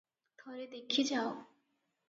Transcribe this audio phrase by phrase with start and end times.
[0.43, 1.31] ଥରେ ଦେଖି ଯାଅ!